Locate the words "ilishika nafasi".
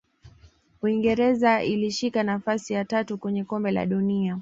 1.63-2.73